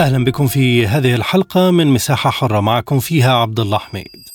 [0.00, 4.29] أهلا بكم في هذه الحلقة من مساحة حرة معكم فيها عبد الله حميد.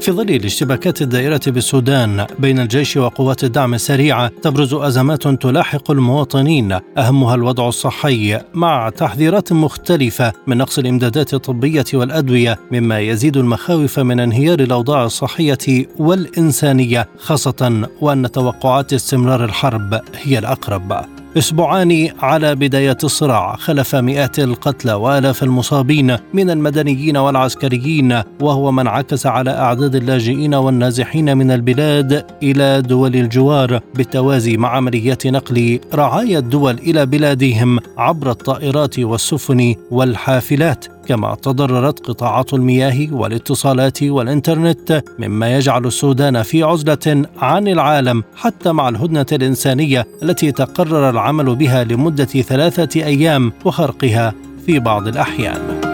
[0.00, 6.78] في ظل الاشتباكات الدائرة بالسودان بين الجيش وقوات الدعم السريعة تبرز أزمات تلاحق المواطنين.
[6.98, 14.20] أهمها الوضع الصحي مع تحذيرات مختلفة من نقص الإمدادات الطبية والأدوية مما يزيد المخاوف من
[14.20, 21.19] انهيار الأوضاع الصحية والإنسانية خاصة وأن توقعات استمرار الحرب هي الأقرب.
[21.38, 23.56] أسبوعان على بداية الصراع.
[23.56, 31.36] خلف مئات القتلى وآلاف المصابين من المدنيين والعسكريين وهو ما انعكس على أعداد اللاجئين والنازحين
[31.38, 38.98] من البلاد إلى دول الجوار بالتوازي مع عمليات نقل رعايا الدول إلى بلادهم عبر الطائرات
[38.98, 40.86] والسفن والحافلات.
[41.06, 48.88] كما تضررت قطاعات المياه والاتصالات والإنترنت مما يجعل السودان في عزلة عن العالم حتى مع
[48.88, 54.34] الهدنة الإنسانية التي تقرر العمل بها لمدة ثلاثة أيام وخرقها
[54.66, 55.89] في بعض الأحيان.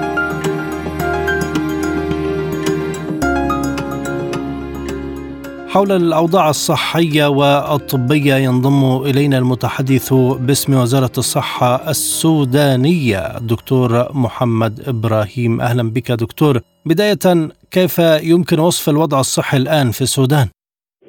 [5.77, 10.15] حول الأوضاع الصحية والطبية ينضم إلينا المتحدث
[10.47, 13.89] باسم وزارة الصحة السودانية الدكتور
[14.25, 15.61] محمد إبراهيم.
[15.61, 16.55] أهلا بك دكتور.
[16.87, 17.25] بداية
[17.71, 17.99] كيف
[18.33, 20.47] يمكن وصف الوضع الصحي الآن في السودان؟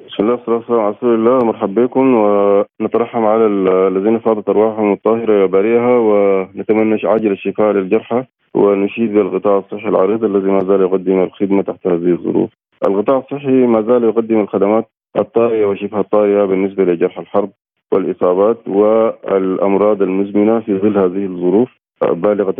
[0.08, 1.38] بسم الله والصلاة والسلام على رسول الله.
[1.44, 2.14] مرحبا بكم.
[2.14, 3.46] ونترحم على
[3.92, 10.60] الذين فاضت أرواحهم الطاهرة وبريئها ونتمنى عاجل الشفاء للجرحى ونشيد بالقطاع الصحي العريض الذي ما
[10.68, 12.50] زال يقدم الخدمة تحت هذه الظروف.
[12.86, 17.50] القطاع الصحي ما زال يقدم الخدمات الطارئة وشبه الطارئة بالنسبة لجرح الحرب
[17.92, 21.70] والإصابات والأمراض المزمنة في ظل هذه الظروف
[22.02, 22.54] بالغة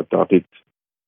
[0.00, 0.44] التعقيد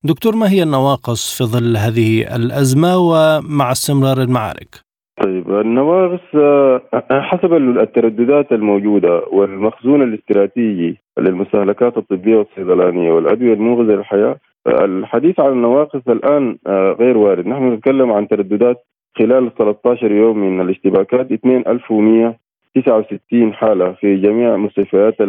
[0.05, 4.87] دكتور ما هي النواقص في ظل هذه الأزمة ومع استمرار المعارك؟
[5.23, 6.27] طيب النواقص
[7.11, 16.59] حسب الترددات الموجودة والمخزون الاستراتيجي للمستهلكات الطبية والصيدلانية والأدوية المنقذة للحياة الحديث عن النواقص الآن
[16.67, 18.77] آه، غير وارد، نحن نتكلم عن ترددات
[19.19, 25.21] خلال 13 يوم من الاشتباكات 2169 حالة في جميع مستشفيات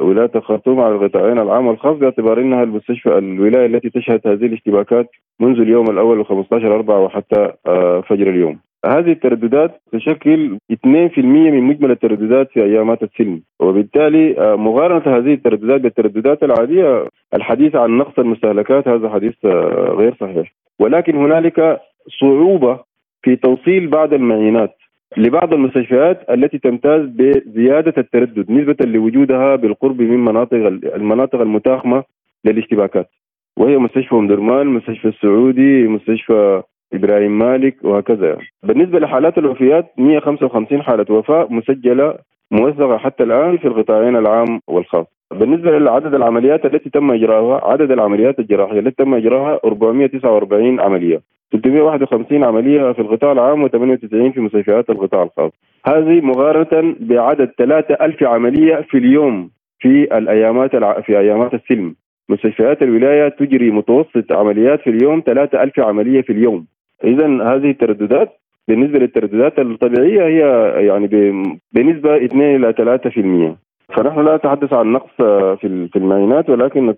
[0.00, 5.10] ولايه الخرطوم على القطاعين العام والخاص باعتبار إنها المستشفى الولاية التي تشهد هذه الاشتباكات
[5.40, 8.58] منذ اليوم الأول و 15 4 وحتى آه، فجر اليوم.
[8.84, 13.42] هذه الترددات تشكل 2% من مجمل الترددات في ايامات السلم.
[13.60, 20.14] وبالتالي آه، مقارنة هذه الترددات بالترددات العادية الحديث عن نقص المستهلكات هذا حديث آه، غير
[20.20, 20.54] صحيح.
[20.78, 21.80] ولكن هنالك
[22.20, 22.80] صعوبة
[23.22, 24.76] في توصيل بعض المعينات
[25.16, 30.56] لبعض المستشفيات التي تمتاز بزيادة التردد نسبة لوجودها بالقرب من مناطق
[30.94, 32.04] المناطق المتاخمة
[32.44, 33.10] للاشتباكات.
[33.56, 36.62] وهي مستشفى أم درمان، مستشفى السعودي، مستشفى
[36.94, 38.36] إبراهيم مالك وهكذا.
[38.62, 42.14] بالنسبة لحالات الوفيات 155 حالة وفاة مسجلة
[42.50, 45.06] موثقه حتى الآن في القطاعين العام والخاص.
[45.30, 51.20] بالنسبة لعدد العمليات التي تم اجراءها عدد العمليات الجراحية التي تم اجراءها 449 عملية.
[51.52, 55.52] 351 عملية في القطاع العام و98 في مستشفيات القطاع الخاص.
[55.86, 60.76] هذه مقارنة بعدد 3000 عملية في اليوم في الأيامات.
[60.76, 61.94] في أيامات السلم.
[62.28, 66.66] مستشفيات الولاية تجري متوسط عمليات في اليوم 3000 عملية في اليوم.
[67.04, 70.40] اذا هذه الترددات بالنسبة للترددات الطبيعية هي
[70.86, 71.06] يعني
[71.72, 72.72] بنسبة 2 إلى
[73.56, 73.64] 3%
[73.96, 75.16] فنحن لا نتحدث عن نقص
[75.60, 76.94] في في المعينات ولكن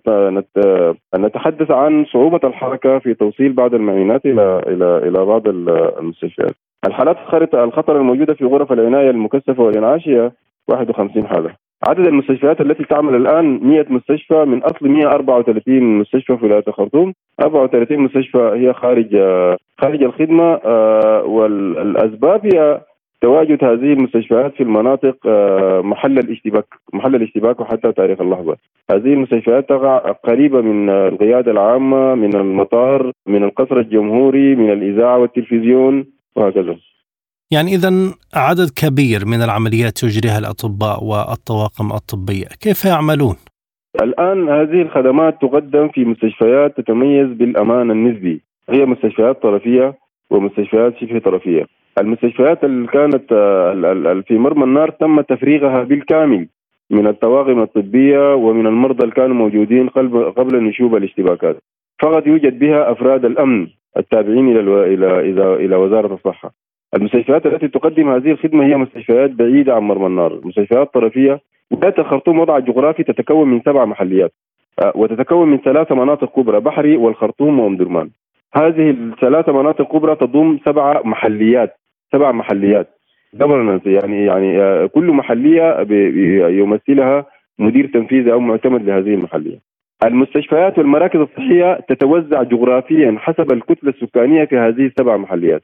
[1.15, 6.55] نتحدث عن صعوبة الحركة في توصيل بعض المعينات إلى إلى إلى بعض المستشفيات.
[6.87, 7.17] الحالات
[7.53, 10.31] الخطر الموجودة في غرف العناية المكثفة والإنعاش هي
[10.67, 11.66] 51 حالة.
[11.83, 17.99] عدد المستشفيات التي تعمل الآن 100 مستشفى من أصل 134 مستشفى في ولاية الخرطوم 34
[17.99, 19.15] مستشفى هي خارج
[19.81, 22.81] خارج الخدمة آه، والأسباب هي
[23.21, 28.57] تواجد هذه المستشفيات في المناطق آه، محل الاشتباك محل الاشتباك وحتى تاريخ اللحظة.
[28.91, 36.05] هذه المستشفيات تقع قريبة من القيادة العامة من المطار من القصر الجمهوري من الإذاعة والتلفزيون
[36.35, 36.75] وهكذا.
[37.51, 37.89] يعني إذا
[38.35, 43.35] عدد كبير من العمليات يجريها الأطباء والطواقم الطبية كيف يعملون؟
[44.01, 49.95] الآن هذه الخدمات تقدم في مستشفيات تتميز بالأمان النسبي هي مستشفيات طرفية
[50.29, 51.65] ومستشفيات شبه طرفية
[51.99, 53.27] المستشفيات اللي كانت
[54.27, 56.47] في مرمى النار تم تفريغها بالكامل
[56.89, 59.89] من الطواقم الطبية ومن المرضى اللي كانوا موجودين
[60.37, 61.57] قبل نشوب الاشتباكات
[62.01, 63.67] فقط يوجد بها أفراد الأمن
[63.97, 64.57] التابعين.
[64.57, 66.66] إلى إلى إلى وزارة الصحة.
[66.95, 71.39] المستشفيات التي تقدم هذه الخدمة هي مستشفيات بعيدة عن مرمى النار، مستشفيات طرفية
[71.71, 74.33] ولايه الخرطوم وضع جغرافي تتكون من سبع محليات
[74.83, 78.09] آه، وتتكون من ثلاث مناطق كبرى بحري والخرطوم وام درمان.
[78.53, 81.75] هذه الثلاث مناطق كبرى تضم سبع محليات
[82.11, 82.87] سبع محليات
[83.85, 85.87] يعني يعني آه، كل محلية
[86.49, 87.25] يمثلها
[87.59, 89.59] مدير تنفيذي أو معتمد لهذه المحلية.
[90.05, 95.63] المستشفيات والمراكز الصحية تتوزع جغرافيا حسب الكتلة السكانية في هذه السبع محليات.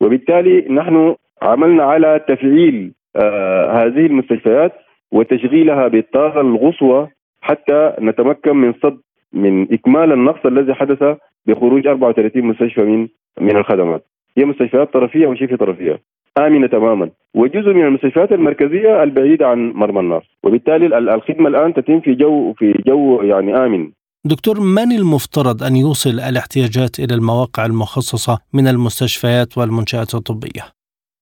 [0.00, 4.72] وبالتالي نحن عملنا على تفعيل آه هذه المستشفيات
[5.12, 7.08] وتشغيلها بالطاقه القصوى
[7.40, 8.98] حتى نتمكن من صد
[9.32, 11.16] من إكمال النقص الذي حدث
[11.46, 13.08] بخروج 34 مستشفى من
[13.40, 14.04] من الخدمات.
[14.38, 16.00] هي مستشفيات طرفية وشبه طرفية.
[16.38, 22.14] آمنة تماما وجزء من المستشفيات المركزية البعيدة عن مرمى النار وبالتالي الخدمة الآن تتم في
[22.14, 23.90] جو في جو يعني آمن
[24.28, 30.62] دكتور من المفترض أن يوصل الاحتياجات إلى المواقع المخصصة من المستشفيات والمنشآت الطبية؟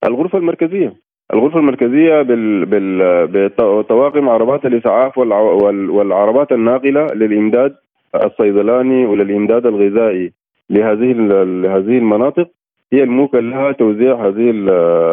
[0.05, 0.93] الغرفة المركزية.
[1.35, 7.75] الغرفة المركزية بال بال بطواقم عربات الإسعاف والعربات الناقلة للإمداد
[8.25, 10.33] الصيدلاني وللإمداد الغذائي
[10.71, 11.13] لهذه
[11.63, 12.49] لهذه المناطق.
[12.93, 14.51] هي الموكل لها توزيع هذه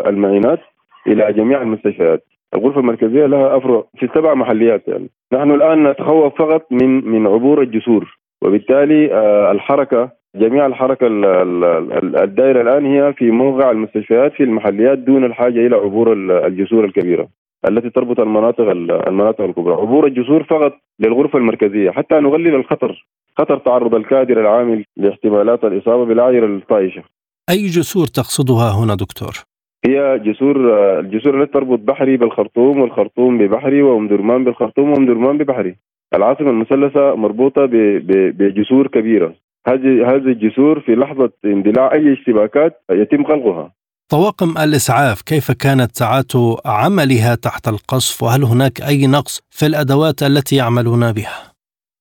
[0.09, 0.59] المعينات
[1.07, 2.23] إلى جميع المستشفيات.
[2.53, 5.09] الغرفة المركزية لها أفرع في سبع محليات يعني.
[5.33, 11.07] نحن الآن نتخوف فقط من من عبور الجسور وبالتالي آه، الحركة جميع الحركة
[12.23, 16.13] الدائرة الآن هي في موقع المستشفيات في المحليات دون الحاجة إلى عبور
[16.47, 17.27] الجسور الكبيرة
[17.67, 18.69] التي تربط المناطق
[19.07, 19.73] المناطق الكبرى.
[19.73, 23.05] عبور الجسور فقط للغرفة المركزية حتى نقلل الخطر
[23.37, 27.03] خطر تعرض الكادر العامل لاحتمالات الإصابة بالعايرة الطائشة.
[27.49, 29.50] أي جسور تقصدها هنا دكتور؟
[29.85, 30.55] هي جسور
[30.99, 35.75] الجسور التي تربط بحري بالخرطوم والخرطوم ببحري وأم درمان بالخرطوم وأم درمان ببحري.
[36.15, 37.65] العاصمة المثلثة مربوطة
[38.31, 39.35] بجسور كبيرة.
[39.67, 43.71] هذه هذه الجسور في لحظة اندلاع أي اشتباكات يتم خلقها.
[44.09, 46.31] طواقم الإسعاف كيف كانت ساعات
[46.65, 51.50] عملها تحت القصف؟ وهل هناك أي نقص في الأدوات التي يعملون بها؟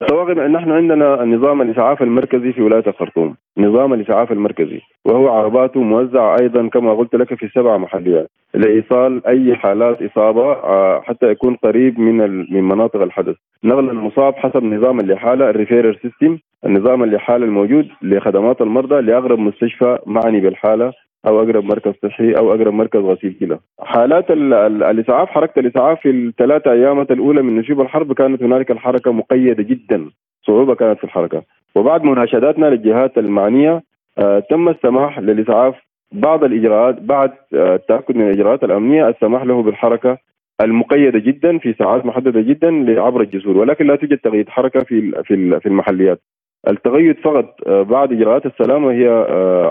[0.08, 4.81] طواقم نحن عندنا نظام الإسعاف المركزي في ولاية الخرطوم، نظام الإسعاف المركزي.
[5.05, 8.31] وهو عرباته موزعة أيضا كما قلت لك في سبع محليات.
[8.55, 12.17] لإيصال أي حالات إصابة آه، حتى يكون قريب من
[12.55, 18.61] من مناطق الحدث، نقل المصاب حسب نظام الإحالة ال referral system، النظام الإحالة الموجود لخدمات
[18.61, 20.93] المرضى لاقرب مستشفى معني بالحالة.
[21.26, 23.58] أو أقرب مركز صحي أو أقرب مركز غسيل كلى.
[23.81, 29.62] حالات الإسعاف حركة الإسعاف في الثلاثة أيامات الأولى من نشوب الحرب كانت هنالك الحركة مقيدة
[29.62, 30.11] جدا،
[30.46, 31.43] صعوبة كانت في الحركة.
[31.75, 33.82] وبعد مناشداتنا للجهات المعنية
[34.19, 35.75] آه تم السماح للإسعاف
[36.12, 40.19] بعض الإجراءات بعد آه التأكد من الإجراءات الأمنية السماح له بالحركة
[40.61, 45.23] المقيدة جدا في ساعات محددة جدا عبر الجسور ولكن لا توجد تقييد حركة في
[45.61, 46.20] في المحليات.
[46.69, 49.08] التقيد فقط آه بعد إجراءات السلامه هي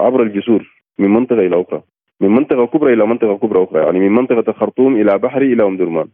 [0.06, 1.82] عبر الجسور من منطقة إلى أخرى.
[2.22, 3.84] من منطقة كبرى إلى منطقة كبرى أخرى.
[3.84, 6.08] يعني من منطقة الخرطوم إلى بحري إلى أم درمان.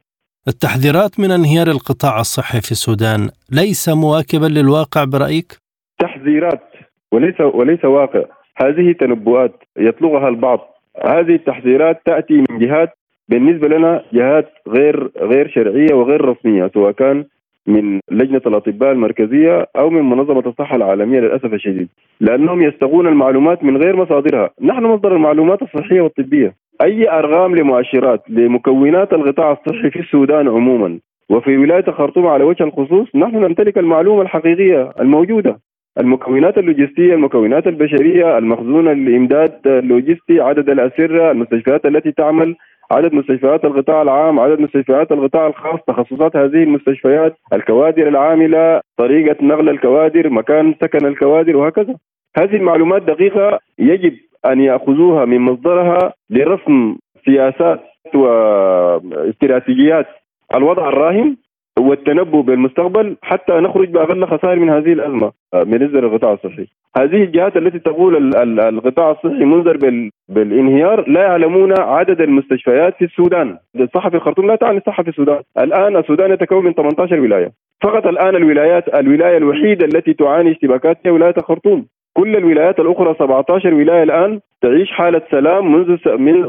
[0.48, 5.58] التحذيرات من انهيار القطاع الصحي في السودان ليس مواكبا للواقع برأيك؟
[6.00, 6.64] تحذيرات
[7.12, 8.24] وليس وليس واقع.
[8.58, 10.60] هذه تنبؤات يطلقها البعض.
[11.06, 12.90] هذه التحذيرات تأتي من جهات
[13.30, 17.26] بالنسبة لنا جهات غير غير شرعية وغير رسمية سواء كان
[17.68, 21.88] من لجنة الأطباء المركزية أو من منظمة الصحة العالمية للأسف الشديد
[22.20, 24.50] لأنهم يستغون المعلومات من غير مصادرها.
[24.62, 26.54] نحن مصدر المعلومات الصحية والطبية.
[26.82, 33.16] أي أرقام لمؤشرات لمكونات القطاع الصحي في السودان عموما وفي ولاية الخرطوم على وجه الخصوص
[33.16, 35.60] نحن نمتلك المعلومة الحقيقية الموجودة.
[36.00, 42.56] المكونات اللوجستية، المكونات البشرية، المخزون الامداد اللوجستي، عدد الأسرة، المستشفيات التي تعمل
[42.92, 49.70] عدد مستشفيات القطاع العام عدد مستشفيات القطاع الخاص تخصصات هذه المستشفيات الكوادر العاملة طريقة نقل
[49.70, 51.96] الكوادر مكان سكن الكوادر وهكذا.
[52.38, 54.14] هذه المعلومات دقيقة يجب
[54.46, 57.82] أن يأخذوها من مصدرها لرسم سياسات
[58.16, 60.08] واستراتيجيات
[60.56, 61.38] الوضع الراهن.
[61.80, 66.68] والتنبؤ بالمستقبل حتى نخرج بأقل خسائر من هذه الأزمة آه، بالنسبة للقطاع الصحي.
[66.98, 74.10] هذه الجهات التي تقول القطاع الصحي منذر بالانهيار لا يعلمون عدد المستشفيات في السودان، الصحه
[74.10, 77.52] في الخرطوم لا تعني الصحه في السودان، الآن السودان يتكون من 18 ولاية،
[77.84, 83.74] فقط الآن الولايات الولاية الوحيدة التي تعاني اشتباكات هي ولاية الخرطوم، كل الولايات الأخرى 17
[83.74, 85.98] ولاية الآن تعيش حالة سلام منذ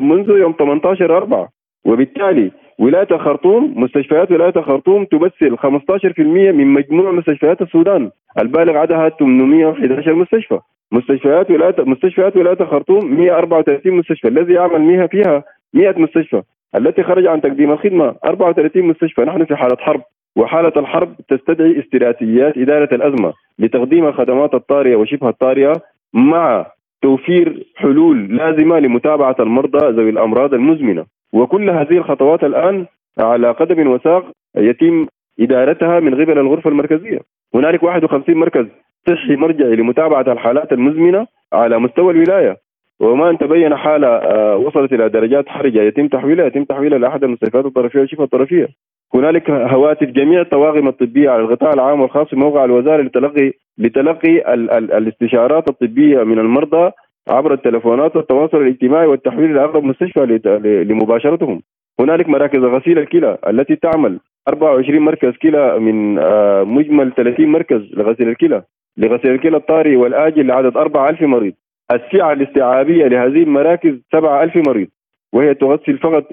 [0.00, 1.48] منذ يوم 18 4
[1.86, 8.10] وبالتالي ولاية الخرطوم مستشفيات ولاية الخرطوم تمثل 15% من مجموع مستشفيات السودان.
[8.38, 10.58] البالغ عددها 811 مستشفى.
[10.92, 14.28] مستشفيات ولايه مستشفيات ولاية الخرطوم 134 مستشفى.
[14.28, 16.42] الذي يعمل فيها 100 مستشفى.
[16.76, 19.22] التي خرج عن تقديم الخدمة 34 مستشفى.
[19.22, 20.02] نحن في حالة حرب.
[20.36, 25.82] وحالة الحرب تستدعي استراتيجيات إدارة الأزمة لتقديم الخدمات الطارئه وشبه الطارئه
[26.14, 26.66] مع
[27.02, 31.15] توفير حلول لازمة لمتابعة المرضى ذوي الأمراض المزمنة.
[31.32, 32.86] وكل هذه الخطوات الآن
[33.18, 34.24] على قدم وساق
[34.56, 35.06] يتم
[35.40, 37.18] إدارتها من قبل الغرفة المركزية
[37.54, 38.66] هنالك 51 مركز
[39.06, 42.56] صحي مرجعي لمتابعة الحالات المزمنة على مستوى الولاية
[43.00, 47.64] وما إن تبين حاله آه، وصلت إلى درجات حرجه يتم تحويلها يتم تحويلها لأحد المستشفيات
[47.64, 48.68] الطرفية والشفاء الطرفية.
[49.14, 54.70] هنالك هواتف جميع الطواقم الطبية على القطاع العام والخاص في موقع الوزارة لتلقي لتلقي ال
[54.70, 56.90] ال الاستشارات الطبية من المرضى
[57.28, 60.40] عبر التلفونات والتواصل الاجتماعي والتحويل إلى أقرب مستشفى
[60.88, 61.62] لمباشرتهم.
[62.00, 68.28] هنالك مراكز غسيل الكلى التي تعمل 24 مركز كلى من آه، مجمل 30 مركز لغسيل
[68.28, 68.62] الكلى
[68.96, 71.52] لغسيل الكلى الطارئ والآجل لعدد 4000 مريض.
[71.92, 74.88] السعة الاستيعابية لهذه المراكز 7000 مريض
[75.32, 76.24] وهي تغسل فقط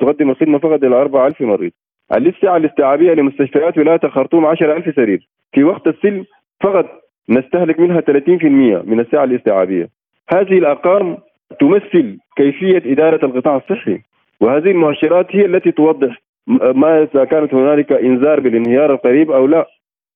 [0.00, 1.70] تقدم الخدمة فقط إلى 4000 مريض.
[2.16, 5.28] السعة الاستيعابية لمستشفيات ولاية الخرطوم 10000 سرير.
[5.52, 6.24] في وقت السلم
[6.62, 6.86] فقط
[7.28, 9.95] نستهلك منها 30% من السعة الاستيعابية.
[10.28, 11.16] هذه الأرقام
[11.60, 13.98] تمثل كيفية إدارة القطاع الصحي
[14.40, 16.22] وهذه المؤشرات هي التي توضح
[16.74, 19.66] ما إذا كانت هنالك إنذار بالانهيار القريب أو لا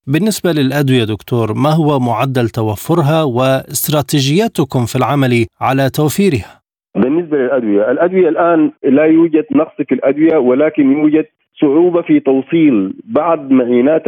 [0.07, 6.61] بالنسبة للأدوية دكتور ما هو معدل توفرها واستراتيجياتكم في العمل على توفيرها؟
[6.95, 11.27] بالنسبة للأدوية الأدوية الآن لا يوجد نقص في الأدوية ولكن يوجد
[11.61, 14.03] صعوبة في توصيل بعض معينات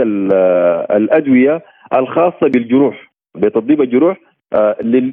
[0.90, 1.62] الأدوية
[1.94, 4.16] الخاصة بالجروح بتطبيب الجروح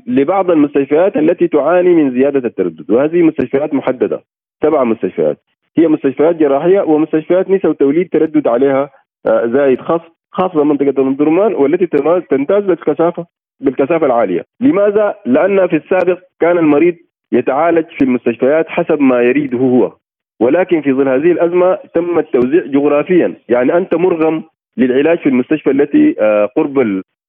[0.08, 2.92] لبعض المستشفيات التي تعاني من زيادة التردد.
[2.92, 4.24] وهذه مستشفيات محددة
[4.64, 5.38] سبع مستشفيات.
[5.78, 8.90] هي مستشفيات جراحية ومستشفيات نساء وتوليد تردد عليها
[9.26, 11.86] آه، زايد خاص خاصه منطقه الدرمان والتي
[12.30, 13.26] تمتاز بالكثافه
[13.60, 16.96] بالكثافة العالية، لماذا؟ لأن في السابق كان المريض
[17.32, 19.94] يتعالج في المستشفيات حسب ما يريده هو.
[20.40, 24.44] ولكن في ظل هذه الأزمة تم التوزيع جغرافيا، يعني أنت مرغم
[24.78, 26.80] للعلاج في المستشفى التي آه، قرب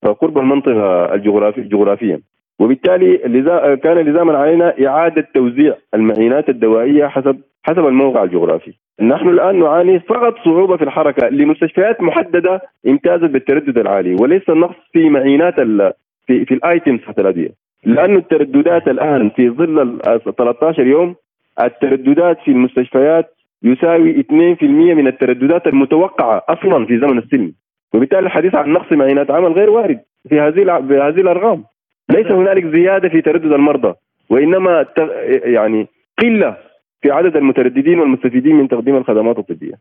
[0.04, 2.21] قرب المنطقة الجغرافي جغرافيا
[2.59, 3.16] وبالتالي
[3.76, 8.73] كان لزاما علينا إعادة توزيع المعينات الدوائية حسب حسب الموقع الجغرافي.
[9.00, 15.09] نحن الآن نعاني فقط صعوبة في الحركة لمستشفيات محددة امتازت بالتردد العالي وليس النقص في
[15.09, 15.54] معينات
[16.26, 17.49] في في الآيتمز الادويه
[17.85, 21.14] لأنه الترددات الآن في ظل ال 13 يوم
[21.61, 27.52] الترددات في المستشفيات يساوي 2% من الترددات المتوقعة أصلا في زمن السلم
[27.95, 31.65] وبالتالي الحديث عن نقص معينات عمل غير وارد في هذه بهذه الأرقام
[32.11, 33.95] ليس هنالك زيادة في تردد المرضى
[34.31, 34.87] وإنما
[35.45, 35.87] يعني
[36.19, 36.57] قلة
[37.03, 39.75] في عدد المترددين والمستفيدين من تقديم الخدمات الطبية.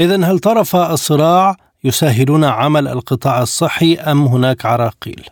[0.00, 5.26] اذا هل طرف الصراع يسهلون عمل القطاع الصحي أم هناك عراقيل؟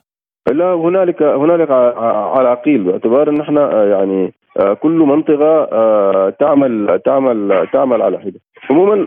[0.53, 1.71] لا هنالك هنالك
[2.37, 4.33] عراقيل باعتبار إن إحنا يعني
[4.81, 5.65] كل منطقة
[6.31, 8.41] تعمل تعمل تعمل على حدة.
[8.71, 9.07] عموما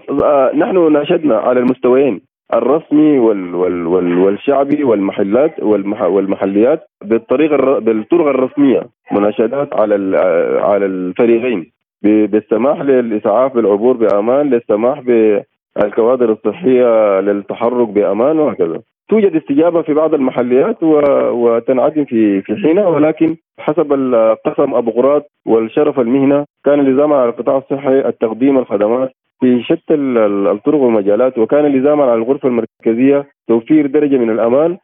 [0.55, 2.21] نحن ناشدنا على المستويين
[2.53, 10.17] الرسمي وال وال وال والشعبي والمحلات والمح والمحليات بالطريقة بالطرق الرسمية مناشدات على
[10.61, 11.71] على الفريقين
[12.03, 18.81] بالسماح للإسعاف بالعبور بأمان للسماح بالكوادر الصحية للتحرك بأمان وهكذا.
[19.09, 25.99] توجد استجابة في بعض المحليات وتنعدم في في حينها ولكن حسب القسم أبو غراض والشرف
[25.99, 29.93] المهنة كان لزاما على القطاع الصحي التقديم الخدمات في شتى
[30.51, 34.77] الطرق والمجالات وكان لزاما على الغرفة المركزية توفير درجة من الأمان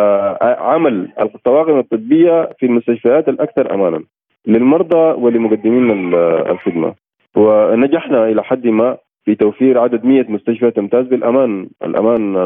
[0.00, 4.02] وعمل الطواقم الطبية في المستشفيات الأكثر امانا.
[4.46, 6.14] للمرضى ولمقدمين
[6.50, 6.94] الخدمة
[7.36, 12.36] ونجحنا إلى حد ما في توفير عدد 100 مستشفى تمتاز بالأمان الأمان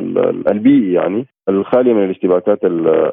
[0.49, 2.59] البيئي يعني الخالية من الاشتباكات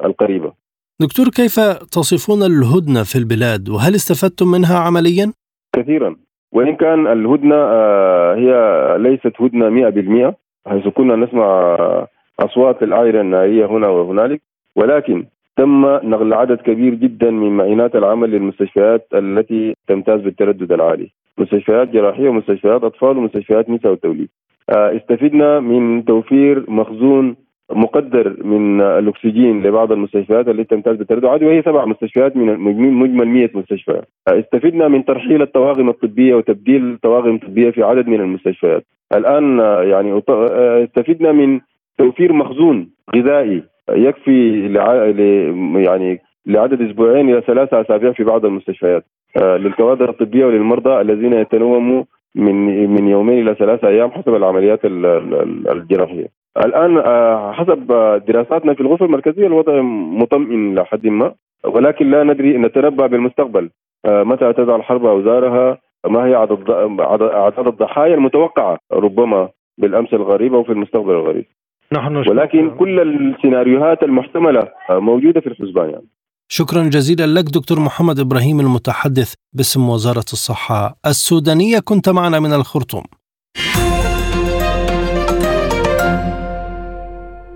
[0.04, 0.52] القريبة.
[1.00, 1.60] دكتور كيف
[1.92, 5.32] تصفون الهدنة في البلاد وهل استفدتم منها عمليا؟
[5.76, 6.16] كثيرا
[6.54, 8.52] وإن كان الهدنة آه، هي
[8.98, 10.34] ليست هدنة 100%
[10.66, 11.76] حيث كنا نسمع
[12.40, 14.40] أصوات الاعيره الناريه هنا وهنالك.
[14.76, 15.24] ولكن
[15.56, 21.10] تم نقل عدد كبير جدا من معينات العمل للمستشفيات التي تمتاز بالتردد العالي.
[21.38, 24.28] مستشفيات جراحية ومستشفيات أطفال ومستشفيات نساء والتوليد
[24.70, 27.36] آه، استفدنا من توفير مخزون
[27.74, 32.58] مقدر من الأكسجين لبعض المستشفيات التي تمتاز بالتردد العالي وهي سبع مستشفيات من
[32.94, 34.02] مجمل 100 مستشفى.
[34.28, 38.84] استفدنا من ترحيل الطواقم الطبية وتبديل الطواقم الطبية في عدد من المستشفيات.
[39.14, 39.58] الآن
[39.90, 40.22] يعني
[40.84, 41.60] استفدنا من
[41.98, 44.66] توفير مخزون غذائي يكفي
[45.76, 49.04] يعني لعدد أسبوعين إلى ثلاثة أسابيع في بعض المستشفيات.
[49.36, 52.04] آه، للكوادر الطبية وللمرضى الذين يتنوموا
[52.34, 56.43] من من يومين إلى ثلاثة أيام حسب العمليات الجراحية.
[56.56, 57.86] الآن آه، حسب
[58.28, 59.80] دراساتنا في الغرفة المركزية الوضع
[60.20, 61.34] مطمئن إلى حد ما
[61.64, 63.70] ولكن لا ندري نتنبا بالمستقبل.
[64.06, 70.64] آه، متى تضع الحرب اوزارها ما هي عدد اعداد الضحايا المتوقعة؟ ربما بالأمس الغريب أو
[70.64, 71.44] في المستقبل الغريب.
[71.92, 76.06] نحن ولكن كل السيناريوهات المحتملة موجودة في الحسبان يعني.
[76.48, 81.78] شكرا جزيلا لك دكتور محمد إبراهيم المتحدث باسم وزارة الصحة السودانية.
[81.84, 83.02] كنت معنا من الخرطوم.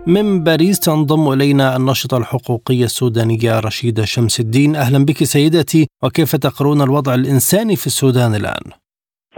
[0.09, 4.77] من باريس تنضم إلينا الناشطة الحقوقية السودانية رشيدة شمس الدين.
[4.77, 8.73] أهلا بك سيدتي وكيف تقرون الوضع الإنساني في السودان الآن؟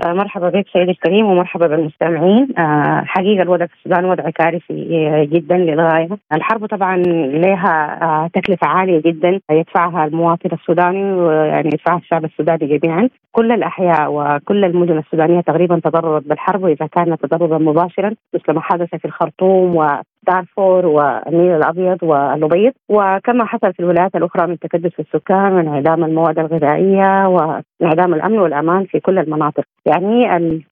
[0.04, 2.58] آه، مرحبا بك سيدي الكريم ومرحبا بالمستمعين.
[2.58, 6.08] آه، حقيقة الوضع في السودان وضع كارثي آه، جدا للغاية.
[6.32, 6.96] الحرب طبعا
[7.42, 13.08] لها تكلفة عالية جدا يدفعها المواطن السوداني ويعني يدفعها الشعب السوداني جميعا.
[13.32, 18.88] كل الأحياء وكل المدن السودانية تقريبا تضررت بالحرب وإذا كان تضررا مباشرا مثل ما حدث
[18.94, 22.72] في الخرطوم و دارفور والنيل الأبيض والأبيض.
[22.88, 29.00] وكما حصل في الولايات الأخرى من تكدس السكان وانعدام المواد الغذائية وانعدام الأمن والأمان في
[29.00, 30.22] كل المناطق، يعني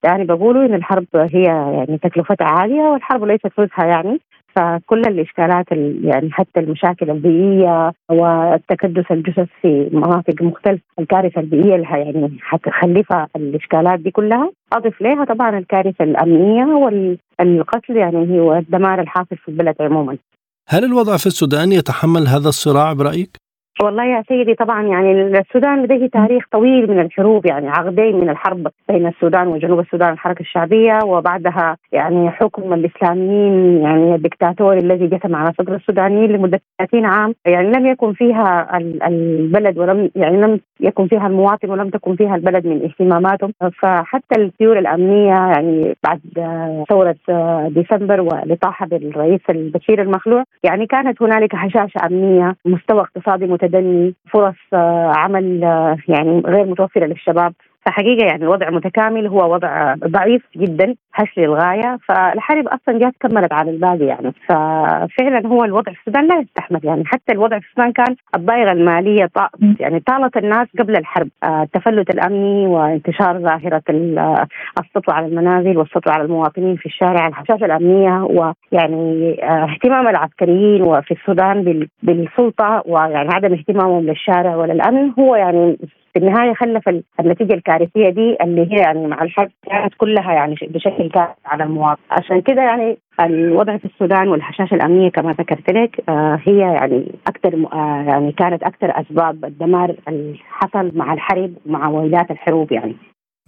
[0.03, 4.19] يعني بقولوا إن الحرب هي يعني تكلفتها عالية والحرب ليست فوزها يعني.
[4.59, 5.65] فكل الاشكالات
[6.03, 13.99] يعني حتى المشاكل البيئية والتكدس الجثث في مناطق مختلفة الكارثة البيئية اللي يعني حتخلفها الاشكالات
[13.99, 20.17] دي كلها أضف لها طبعا الكارثة الأمنية والقتل يعني هو الدمار الحاصل في البلد عموما
[20.67, 23.37] هل الوضع في السودان يتحمل هذا الصراع برأيك؟
[23.83, 28.67] والله يا سيدي طبعا يعني السودان لديه تاريخ طويل من الحروب يعني عقدين من الحرب
[28.89, 35.53] بين السودان وجنوب السودان الحركة الشعبية وبعدها يعني حكم الإسلاميين يعني الدكتاتوري الذي جثم على
[35.57, 37.33] صدر السودانيين لمدة 30 عام.
[37.45, 42.67] يعني لم يكن فيها البلد ولم يعني لم يكن فيها المواطن ولم تكن فيها البلد
[42.67, 43.53] من اهتماماتهم.
[43.81, 46.19] فحتى السيول الأمنية يعني بعد
[46.89, 47.15] ثورة
[47.67, 54.55] ديسمبر ولطاحه بالرئيس البشير المخلوع يعني كانت هنالك هشاشة أمنية مستوى اقتصادي متدني تدني فرص
[55.17, 55.61] عمل
[56.07, 57.53] يعني غير متوفرة للشباب.
[57.85, 63.71] فحقيقة يعني الوضع متكامل هو وضع ضعيف جدا هش للغاية فالحرب أصلا جات كملت على
[63.71, 64.33] الباقي يعني.
[64.47, 67.03] ففعلا هو الوضع في السودان لا يستحمل يعني.
[67.05, 69.29] حتى الوضع في السودان كان الضائقه المالية
[69.79, 71.29] يعني طالت الناس قبل الحرب.
[71.43, 73.83] آه، التفلت الأمني وانتشار ظاهرة
[74.79, 81.11] السطو على المنازل والسطو على المواطنين في الشارع الحشاشة الأمنية ويعني آه، اهتمام العسكريين وفي
[81.11, 85.11] السودان بالسلطة ويعني عدم اهتمامهم للشارع وللأمن.
[85.19, 85.77] هو يعني
[86.13, 91.09] في النهاية خلف النتيجة الكارثية دي اللي هي يعني مع الحرب كانت كلها يعني بشكل
[91.09, 96.39] كارثي على المواطن عشان كده يعني الوضع في السودان والهشاشه الأمنية كما ذكرت لك آه
[96.43, 102.31] هي يعني أكثر آه يعني كانت أكثر أسباب الدمار اللي حصل مع الحرب ومع ويلات
[102.31, 102.95] الحروب يعني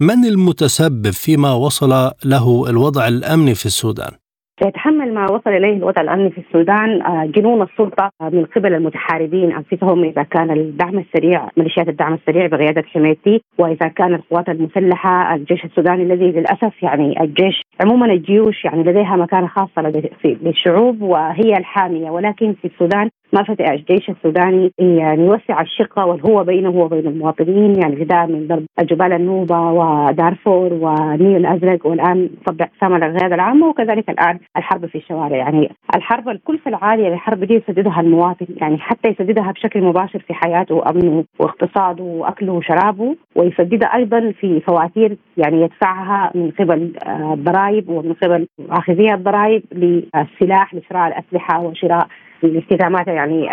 [0.00, 1.90] من المتسبب فيما وصل
[2.24, 4.21] له الوضع الأمني في السودان؟
[4.62, 10.04] سيتحمل ما وصل إليه الوضع الأمني في السودان آه، جنون السلطة من قبل المتحاربين أنفسهم
[10.04, 16.02] إذا كان الدعم السريع ميليشيات الدعم السريع بقيادة حميتي وإذا كان القوات المسلحة الجيش السوداني
[16.02, 19.92] الذي للأسف يعني الجيش عموما الجيوش يعني لديها مكانة خاصة
[20.24, 26.70] للشعوب وهي الحامية ولكن في السودان ما فتح الجيش السوداني يعني يوسع الشقة والهو بينه
[26.70, 33.34] وبين المواطنين يعني بدايه من ضرب جبال النوبة ودارفور والنيل الأزرق والآن طبع اقسام القياده
[33.34, 35.36] العامه وكذلك الآن الحرب في الشوارع.
[35.36, 40.74] يعني الحرب الكلفه العاليه للحرب دي يسددها المواطن يعني حتى يسددها بشكل مباشر في حياته
[40.74, 46.92] وأمنه واقتصاده وأكله وشرابه ويسددها أيضا في فواتير يعني يدفعها من قبل
[47.32, 52.06] الضرائب ومن قبل اخذي الضرائب للسلاح لشراء الأسلحة وشراء
[52.44, 53.48] الاستخدامات يعني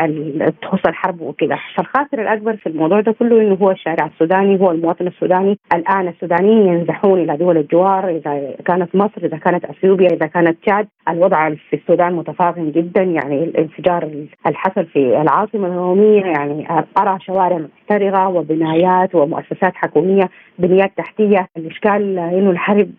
[0.61, 5.07] تخص الحرب وكذا فالخاسر الأكبر في الموضوع ده كله إنه هو الشارع السوداني هو المواطن
[5.07, 5.59] السوداني.
[5.75, 10.87] الآن السودانيين ينزحون إلى دول الجوار إذا كانت مصر إذا كانت إثيوبيا إذا كانت تشاد.
[11.09, 14.09] الوضع في السودان متفاقم جدا يعني الانفجار
[14.47, 21.47] الحصل في العاصمة اليوميه يعني أرى شوارع محترقة وبنايات ومؤسسات حكومية بنيات تحتية.
[21.57, 22.89] الإشكال إنه الحرب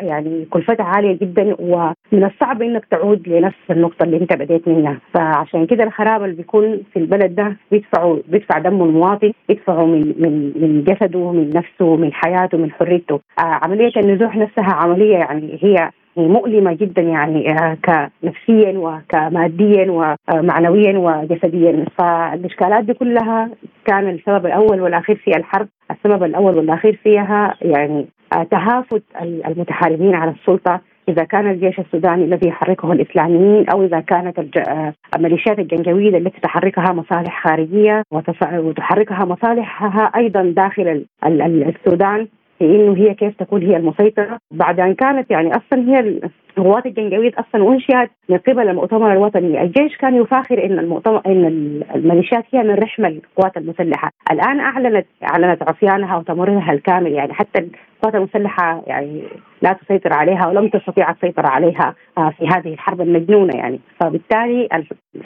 [0.00, 4.98] يعني كلفتها عالية جدا ومن الصعب إنك تعود لنفس النقطة اللي أنت بديت منها.
[5.14, 10.52] فعشان كده الخراب اللي بيكون في البلد ده بيدفعوا بيدفع دم المواطن يدفعوا من من
[10.56, 13.20] من جسده من نفسه من حياته من حريته.
[13.38, 21.84] آه عملية النزوح نفسها عملية يعني هي مؤلمة جدا يعني آه، كنفسيا وكماديا ومعنويا وجسديا.
[21.98, 23.50] فالإشكالات دي كلها
[23.84, 25.68] كان السبب الأول والأخير في الحرب.
[25.90, 29.02] السبب الأول والأخير فيها يعني آه، تهافت
[29.46, 30.80] المتحاربين على السلطة.
[31.10, 34.38] إذا كان الجيش السوداني الذي يحركه الإسلاميين أو إذا كانت
[35.16, 38.02] الميليشيات الجنجويده التي تحركها مصالح خارجية
[38.52, 42.28] وتحركها مصالحها أيضا داخل السودان
[42.62, 44.38] إنه هي كيف تكون هي المسيطرة.
[44.50, 46.20] بعد أن كانت يعني أصلا هي
[46.58, 51.44] القوات الجنجويد أصلا أنشئت من قبل المؤتمر الوطني، الجيش كان يفاخر إن المؤتمر إن
[51.94, 57.12] الميليشيات هي من رحم القوات المسلحة، الآن أعلنت أعلنت عصيانها وتمردها الكامل.
[57.12, 59.22] يعني حتى القوات المسلحة يعني
[59.62, 64.68] لا تسيطر عليها ولم تستطيع السيطرة عليها آه، في هذه الحرب المجنونة يعني، فبالتالي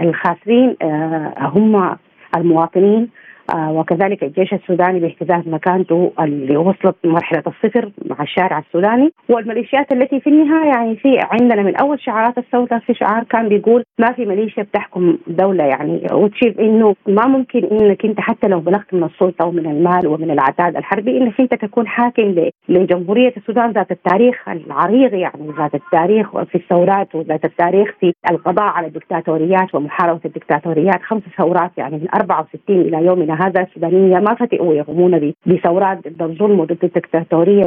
[0.01, 1.97] الخاسرين آه، هم
[2.37, 3.09] المواطنين.
[3.55, 9.13] وكذلك الجيش السوداني باهتزاز مكانته اللي وصلت مرحلة الصفر مع الشارع السوداني.
[9.29, 13.85] والميليشيات التي في النهاية يعني في عندنا من أول شعارات الثوره في شعار كان بيقول
[13.99, 18.95] ما في ميليشيا بتحكم دولة يعني وتشير إنه ما ممكن إنك أنت حتى لو بلغت
[18.95, 22.35] من السلطة ومن المال ومن العتاد الحربي إنك أنت تكون حاكم
[22.69, 28.87] لجمهورية السودان ذات التاريخ العريض يعني ذات التاريخ في الثورات وذات التاريخ في القضاء على
[28.87, 31.03] الدكتاتوريات ومحاربة الدكتاتوريات.
[31.03, 36.61] خمس ثورات يعني من 64 إلى يومنا هذا السودانية ما فتئوا يقومون بثورات ضد الظلم
[36.61, 37.63] وضد الدكتاتورية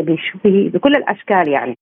[0.74, 1.76] بكل الأشكال يعني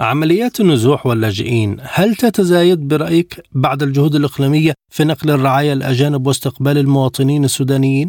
[0.00, 7.44] عمليات النزوح واللاجئين هل تتزايد برأيك بعد الجهود الإقليمية في نقل الرعايا الأجانب واستقبال المواطنين
[7.44, 8.08] السودانيين؟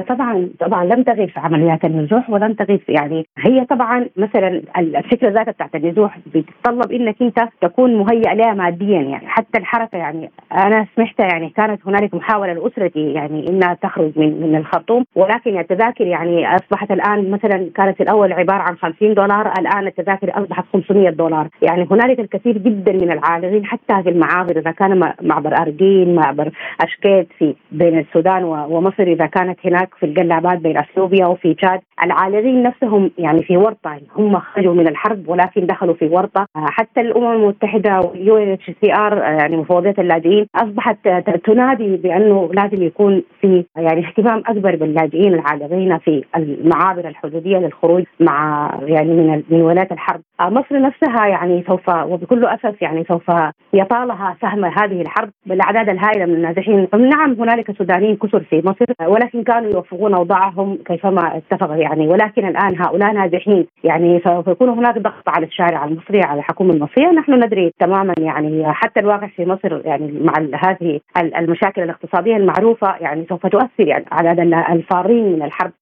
[0.00, 5.52] طبعا طبعا لم تغيب في عمليات النزوح ولم تغيب يعني هي طبعا مثلا الفكرة ذاتها
[5.52, 11.20] بتاعت النزوح بتتطلب إنك أنت تكون مهيئ لها ماديا يعني حتى الحركة يعني أنا سمعت
[11.32, 16.90] يعني كانت هنالك محاولة لأسرتي يعني إنها تخرج من من الخرطوم ولكن التذاكر يعني أصبحت
[16.90, 21.48] الآن مثلا كانت الأول عبارة عن 50 دولار الآن التذاكر أصبحت 500 دولار.
[21.62, 26.50] يعني هنالك الكثير جدا من العالقين حتى في المعابر إذا كان معبر ارجين معبر
[26.80, 31.80] أشكيت في بين السودان ومصر إذا كانت هناك هناك في القلابات بين أثيوبيا وفي تشاد.
[32.04, 36.46] العالقين نفسهم يعني في ورطة يعني هم خرجوا من الحرب ولكن دخلوا في ورطة.
[36.56, 41.08] حتى الأمم المتحدة وال UNHCR يعني مفوضية اللاجئين أصبحت
[41.44, 48.70] تنادي بأنه لازم يكون في يعني اهتمام أكبر باللاجئين العالقين في المعابر الحدودية للخروج مع
[48.82, 50.20] يعني من من ويلات الحرب.
[50.40, 53.30] مصر نفسها يعني سوف وبكل أسف يعني سوف
[53.74, 56.88] يطالها سهم هذه الحرب بالأعداد الهائلة من النازحين.
[56.94, 62.08] نعم هنالك سودانيين كثر في مصر ولكن كانوا يوفقون أوضاعهم كيفما اتفق يعني.
[62.08, 63.66] ولكن الآن هؤلاء ناجحين.
[63.84, 67.10] يعني سوف يكون هناك ضغط على الشارع المصري على الحكومة المصرية.
[67.10, 70.32] نحن ندري تماما يعني حتى الواقع في مصر يعني مع
[70.64, 75.72] هذه المشاكل الاقتصادية المعروفة يعني سوف تؤثر يعني على الفارين من الحرب.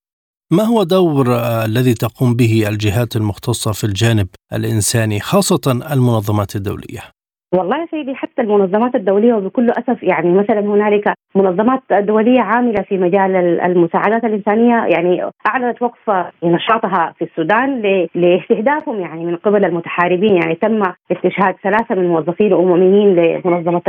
[0.52, 7.19] ما هو دور آه، الذي تقوم به الجهات المختصة في الجانب الإنساني خاصة المنظمات الدولية؟
[7.54, 13.36] والله سيدي حتى المنظمات الدولية وبكل أسف يعني مثلا هنالك منظمات دولية عاملة في مجال
[13.60, 16.10] المساعدات الإنسانية يعني أعلنت وقف
[16.44, 17.82] نشاطها في السودان
[18.14, 20.36] لاستهدافهم يعني من قبل المتحاربين.
[20.42, 20.82] يعني تم
[21.12, 23.82] استشهاد ثلاثة من موظفين امميين لمنظمة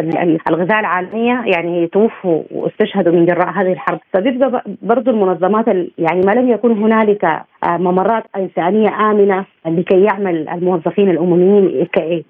[0.50, 4.00] الغذاء العالمية يعني توفوا واستشهدوا من جراء هذه الحرب.
[4.14, 11.88] فبيبقى برضو المنظمات يعني ما لم يكن هنالك ممرات إنسانية آمنة لكي يعمل الموظفين الأمميين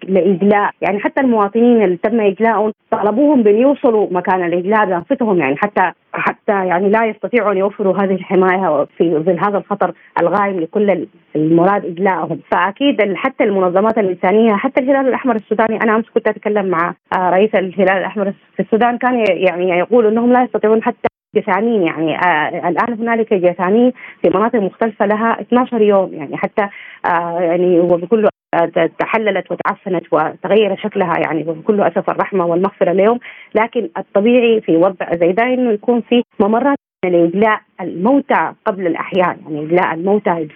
[0.07, 0.71] لإجلاء.
[0.81, 5.37] يعني حتى المواطنين اللي تم إجلاءهم طالبوهم بأن يوصلوا مكان الإجلاء بأنفسهم.
[5.37, 10.59] يعني حتى حتى يعني لا يستطيعوا ان يوفروا هذه الحماية في ظل هذا الخطر الغايم
[10.59, 16.65] لكل المراد إجلاءهم، فأكيد حتى المنظمات الإنسانية حتى الهلال الأحمر السوداني أنا أمس كنت أتكلم
[16.65, 21.81] مع آه، رئيس الهلال الأحمر في السودان كان يعني يقول إنهم لا يستطيعون حتى جثامين
[21.81, 23.91] يعني آه الآن هنالك جثامين
[24.21, 26.69] في مناطق مختلفة لها 12 يوم يعني حتى
[27.05, 33.19] آه يعني وبكل آه تحللت وتعفنت وتغير شكلها يعني وبكل أسف الرحمة والمغفرة اليوم.
[33.55, 39.61] لكن الطبيعي في وضع زي ده إنه يكون في ممرات لإجلاء الموتى قبل الأحياء يعني
[39.65, 40.49] إجلاء الموتى يعني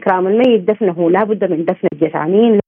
[0.00, 2.58] إكرام الميت دفنه لابد من دفن الجثامين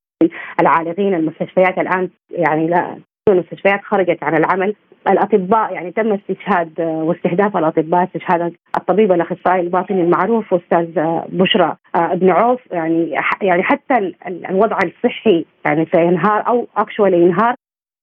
[0.61, 2.97] العالقين المستشفيات الآن يعني لا
[3.31, 4.75] المستشفيات خرجت عن العمل.
[5.09, 10.87] الأطباء يعني تم استشهاد واستهداف الأطباء استشهاد الطبيب الأخصائي الباطني المعروف أستاذ
[11.29, 12.59] بشرى ابن عوف.
[12.71, 14.13] يعني يعني حتى
[14.49, 17.55] الوضع الصحي يعني سينهار أو اكشولي ينهار.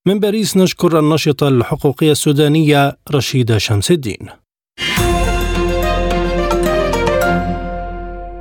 [0.06, 4.43] من باريس نشكر الناشطه الحقوقية السودانية رشيدة شمس الدين.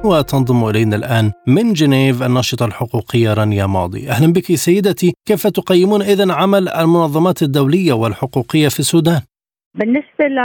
[0.06, 4.10] وتنضم إلينا الآن من جنيف الناشطة الحقوقية رانيا ماضي.
[4.10, 5.14] أهلا بك سيدتي.
[5.28, 9.22] كيف تقيمون إذن عمل المنظمات الدولية والحقوقية في السودان؟
[9.76, 10.38] بالنسبة ل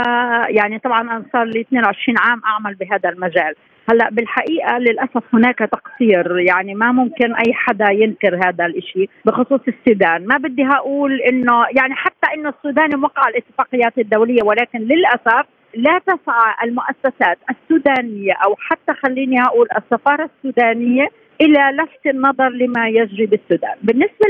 [0.57, 3.53] يعني طبعا أنا صار لي 22 عام أعمل بهذا المجال.
[3.89, 6.39] هلأ بالحقيقة للأسف هناك تقصير.
[6.39, 10.27] يعني ما ممكن أي حدا ينكر هذا الشيء بخصوص السودان.
[10.27, 16.55] ما بدي أقول انه يعني حتى إنه السودان موقع الاتفاقيات الدولية ولكن للأسف لا تسعى
[16.63, 21.07] المؤسسات السودانية أو حتى خليني أقول السفارة السودانية
[21.41, 24.25] إلى لفت النظر لما يجري بالسودان، بالنسبة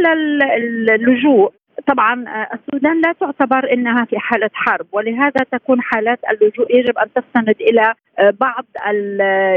[0.89, 1.53] للجوء
[1.87, 7.55] طبعا السودان لا تعتبر إنها في حالة حرب ولهذا تكون حالات اللجوء يجب أن تستند
[7.61, 8.65] إلى بعض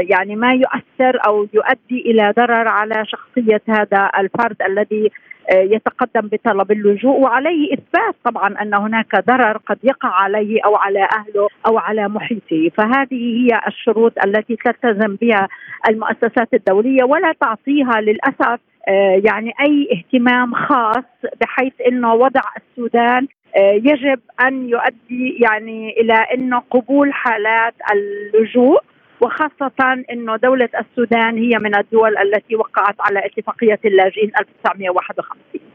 [0.09, 5.11] يعني ما يؤثر أو يؤدي إلى ضرر على شخصية هذا الفرد الذي
[5.51, 11.47] يتقدم بطلب اللجوء وعليه إثبات طبعا أن هناك ضرر قد يقع عليه أو على أهله
[11.67, 15.47] أو على محيطه، فهذه هي الشروط التي تلتزم بها
[15.89, 21.03] المؤسسات الدولية ولا تعطيها للأسف آه، يعني أي اهتمام خاص
[21.41, 23.27] بحيث إنه وضع السودان
[23.57, 28.81] آه، يجب أن يؤدي يعني إلى إنه قبول حالات اللجوء.
[29.21, 35.73] وخاصة أنه دولة السودان هي من الدول التي وقعت على اتفاقية اللاجئين 1951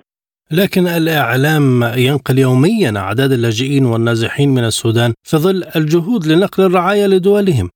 [0.50, 7.70] لكن الإعلام ينقل يوميا أعداد اللاجئين والنازحين من السودان في ظل الجهود لنقل الرعاية لدولهم.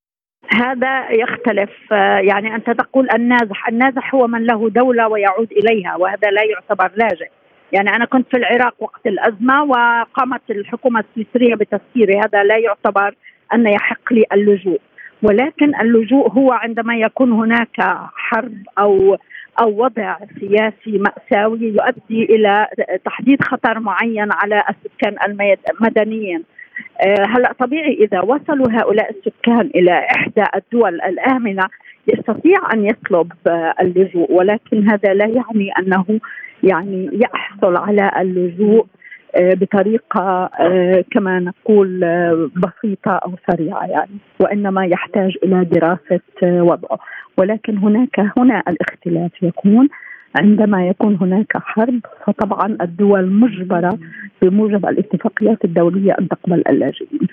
[0.49, 1.71] هذا يختلف
[2.29, 7.31] يعني أنت تقول النازح النازح هو من له دولة ويعود إليها وهذا لا يعتبر لاجئ.
[7.73, 13.15] يعني أنا كنت في العراق وقت الأزمة وقامت الحكومة السويسرية بتسكيري هذا لا يعتبر
[13.55, 14.81] أن يحق لي اللجوء.
[15.23, 17.81] ولكن اللجوء هو عندما يكون هناك
[18.15, 19.19] حرب أو
[19.61, 22.67] أو وضع سياسي مأساوي يؤدي إلى
[23.05, 25.17] تحديد خطر معين على السكان
[25.71, 26.43] المدنيين.
[27.01, 31.69] آه، هلا طبيعي إذا وصلوا هؤلاء السكان إلى إحدى الدول الآمنة
[32.07, 33.33] يستطيع أن يطلب
[33.81, 36.21] اللجوء ولكن هذا لا يعني أنه
[36.63, 38.81] يعني يحصل على اللجوء.
[38.81, 39.02] آه،
[39.37, 46.99] بطريقة آه، كما نقول آه، بسيطة أو سريعة يعني وإنما يحتاج إلى دراسة وضعه
[47.39, 49.89] ولكن هناك هنا الاختلاف يكون
[50.37, 53.99] عندما يكون هناك حرب فطبعا الدول مجبرة
[54.43, 57.29] بموجب الاتفاقيات الدولية أن تقبل اللاجئين.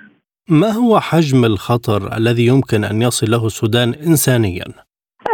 [0.50, 4.64] ما هو حجم الخطر الذي يمكن أن يصل له السودان انسانيا؟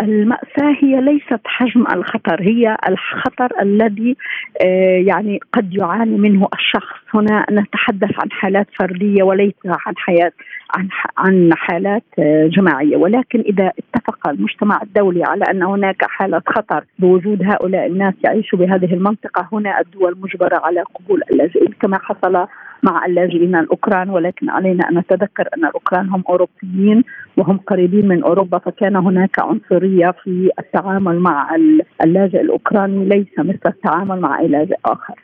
[0.02, 4.18] المأساة هي ليست حجم الخطر هي الخطر الذي
[4.62, 6.96] آه، يعني قد يعاني منه الشخص.
[7.14, 10.32] هنا نتحدث عن حالات فردية وليس عن حياة
[10.76, 12.98] عن عن حالات آه، جماعية.
[12.98, 18.94] ولكن إذا اتفق المجتمع الدولي على أن هناك حاله خطر بوجود هؤلاء الناس يعيشوا بهذه
[18.94, 22.48] المنطقة هنا الدول مجبرة على قبول اللاجئين كما حصل
[22.84, 24.10] مع اللاجئين الأوكران.
[24.10, 27.04] ولكن علينا أن نتذكر أن الأوكران هم أوروبيين
[27.38, 31.56] وهم قريبين من أوروبا فكان هناك عنصرية في التعامل مع
[32.04, 33.06] اللاجئ الأوكراني.
[33.06, 35.16] ليس مثل التعامل مع اي لاجئ آخر.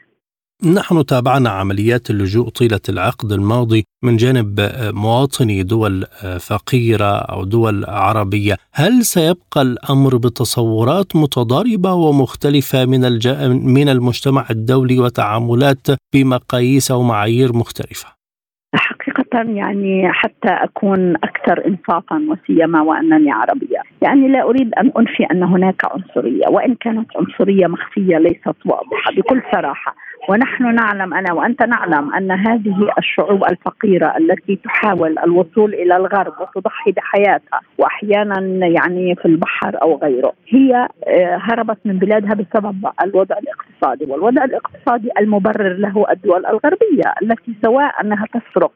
[0.66, 6.06] نحن تابعنا عمليات اللجوء طيلة العقد الماضي من جانب مواطني دول
[6.40, 13.28] فقيرة أو دول عربية، هل سيبقى الأمر بتصورات متضاربة ومختلفة من الج...
[13.64, 18.08] من المجتمع الدولي وتعاملات بمقاييس ومعايير مختلفة؟
[18.76, 23.82] حقيقة يعني حتى أكون أكثر إنصافا وسيما وأنني عربية.
[24.02, 29.42] يعني لا أريد أن أنفي أن هناك عنصرية وإن كانت عنصرية مخفية ليست واضحة بكل
[29.56, 29.96] صراحة.
[30.30, 36.92] ونحن نعلم أنا وأنت نعلم أن هذه الشعوب الفقيرة التي تحاول الوصول إلى الغرب وتضحي
[36.92, 44.12] بحياتها وأحيانا يعني في البحر أو غيره هي آه، هربت من بلادها بسبب الوضع الاقتصادي
[44.12, 48.72] والوضع الاقتصادي المبرر له الدول الغربية التي سواء أنها تسرق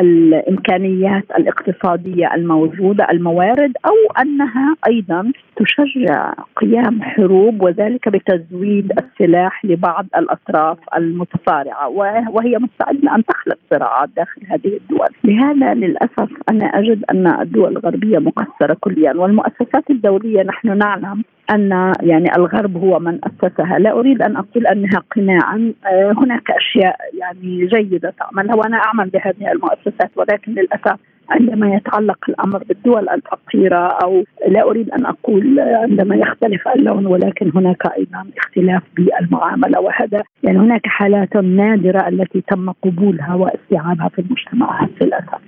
[0.00, 10.65] الإمكانيات الاقتصادية الموجودة الموارد أو أنها أيضا تشجع قيام حروب وذلك بتزويد السلاح لبعض الأطراف.
[10.66, 11.88] الأطراف المتصارعه
[12.32, 18.18] وهي مستعدة أن تخلق صراعات داخل هذه الدول، لهذا للأسف أنا أجد أن الدول الغربية
[18.18, 24.36] مقصرة كليا والمؤسسات الدولية نحن نعلم أن يعني الغرب هو من أسسها، لا أريد أن
[24.36, 30.98] أقول أنها قناعا، آه، هناك أشياء يعني جيدة تعملها وأنا أعمل بهذه المؤسسات ولكن للأسف
[31.30, 37.86] عندما يتعلق الأمر بالدول الفقيرة أو لا أريد أن أقول عندما يختلف اللون ولكن هناك
[37.98, 45.40] أيضا اختلاف بالمعاملة وهذا يعني هناك حالات نادرة التي تم قبولها واستيعابها في المجتمعات للاسف.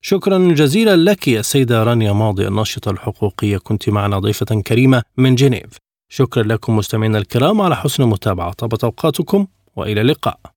[0.00, 3.58] شكرا جزيلا لك يا سيدة رانيا ماضي الناشطة الحقوقية.
[3.58, 5.78] كنت معنا ضيفة كريمة من جنيف.
[6.08, 8.52] شكرا لكم مستمعينا الكرام على حسن المتابعة.
[8.52, 10.53] طابت أوقاتكم وإلى اللقاء.